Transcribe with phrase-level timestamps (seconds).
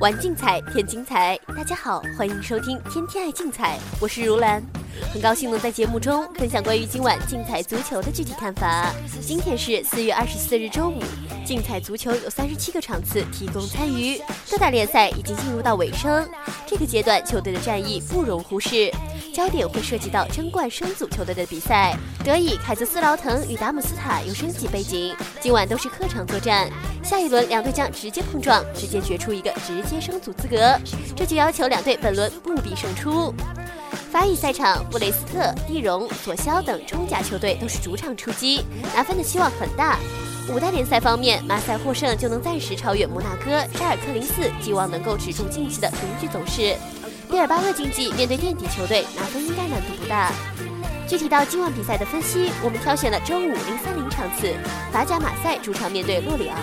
[0.00, 1.38] 玩竞彩，添精彩。
[1.56, 4.62] 大家好，欢迎收听《天天爱竞彩》，我是如兰，
[5.12, 8.92] 很高兴能在节目中分享关于今晚竞彩足球的具体看法。
[9.22, 11.00] 今天是四月二十四日周五，
[11.46, 14.20] 竞彩足球有三十七个场次提供参与，
[14.50, 16.28] 各大联赛已经进入到尾声。
[16.66, 18.92] 这个阶段球队的战役不容忽视，
[19.34, 21.96] 焦点会涉及到争冠升组球队的比赛。
[22.24, 26.70] 德乙凯泽斯劳滕与达姆斯塔有升级背景，今晚都是客场作战。
[27.02, 30.78] 下一轮两队将直接碰撞，直接决出一个直接升组资格。
[31.16, 33.34] 这就要求两队本轮不必胜出。
[34.12, 38.64] 法乙赛场，布雷斯特、蒂荣、索肖等中甲球队都是主场出击，
[38.94, 39.98] 拿分的希望很大。
[40.48, 46.76] 五大联赛方面，马赛获胜就能暂时超越摩纳哥、沙尔克零四，寄望能够止住近期的平局走势。
[47.30, 50.32] 毕尔巴鄂竞技面对垫底球队，拿分应该难度不大。
[51.06, 54.54] 具体到今晚比赛的分析，我们挑选了周五零三零场次，
[54.92, 56.58] 法甲马赛主场面对洛里昂。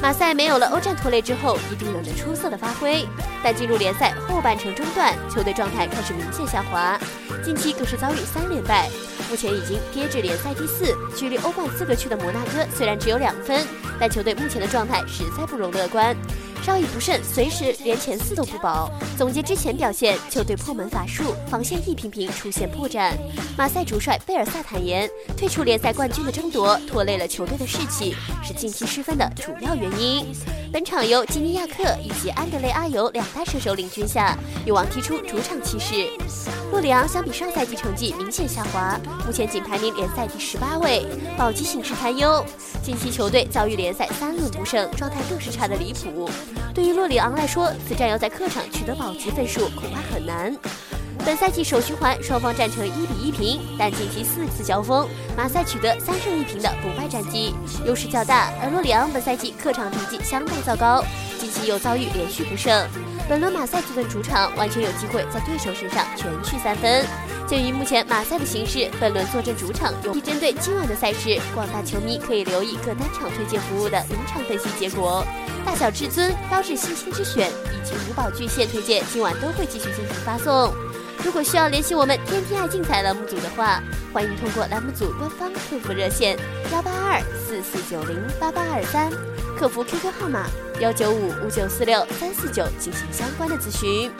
[0.00, 3.04] 马赛没有了欧战拖累之后，一定有着出色的发挥，
[3.42, 6.96] 但进入联赛后半程中段，球队状态开始明显下滑，
[7.44, 8.88] 近期更是遭遇三连败，
[9.28, 13.66] 目前已经跌至联赛第四，距离欧冠资格区的摩纳哥虽然只有两分，
[13.98, 16.16] 但球队目前的状态实在不容乐观。
[16.62, 18.90] 稍一不慎，随时连前四都不保。
[19.16, 23.12] 总结之前表现，球队破门乏术，防线一频频出现破绽。
[23.56, 28.14] 马赛主帅贝尔萨坦言，退出联赛冠军的争夺拖累了球队的士气，
[28.44, 30.26] 是近期失分的主要原因。
[30.70, 34.36] 本场由吉尼亚克以及安德雷阿尤两大射手领军下，
[34.66, 36.10] 有望踢出主场气势。
[36.70, 41.06] 洛里昂相比上赛季成绩明显下滑，目前仅排名联赛第十八位，
[41.38, 42.44] 保级形势堪忧。
[42.88, 46.30] 近期球队遭遇联赛三轮不胜，状态更是差得离谱。
[46.72, 50.56] 对于洛里昂来说，此战要在客场取得保级分数恐怕很难。
[51.22, 58.50] 本赛季首循环双方战成一比一平，但近期四次交锋，马赛取得三胜一平的不败战绩，优势较大。
[58.62, 61.04] 而洛里昂本赛季客场成绩相对糟糕，
[61.38, 62.88] 近期又遭遇连续不胜。
[63.28, 67.04] 本轮马赛坐镇主场，完全有机会在对手身上全取三分。
[67.46, 75.22] 鉴于目前马赛的形势，本轮坐镇主场，有针对今晚的赛事，广大球迷可以留意各单场推荐服务的临场分析结果。
[75.62, 80.72] 大小至尊、标志新星之选以及五宝巨献推荐，今晚都会继续进行发送。
[81.22, 86.38] 如果需要联系我们天天爱竞彩栏目组的话，欢迎通过栏目组官方客服热线
[86.72, 89.10] 幺八二四四九零八八二三，
[89.58, 90.46] 客服 QQ 号码
[90.80, 94.10] 幺九五五九四六三四九进行相关的咨询。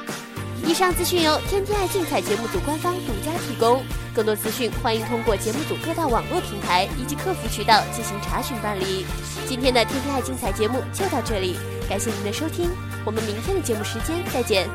[0.66, 3.82] 以上资讯由天天爱竞彩节目组官方独家提供，
[4.12, 9.06] 更多资讯欢迎通过节目组各大网络平台以及客服渠道进行查询办理。
[9.46, 11.56] 今天的天天爱竞彩节目就到这里，
[11.88, 12.68] 感谢您的收听，
[13.04, 14.68] 我们明天的节目时间再见。